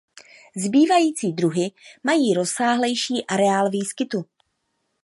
[0.65, 1.71] Zbývající druhy
[2.03, 4.25] mají rozsáhlejší areál výskytu.